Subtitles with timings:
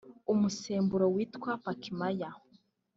[0.33, 2.29] umusemburo witwa Pakmaya